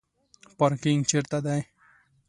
[0.57, 1.61] پارکینګ چیرته دی؟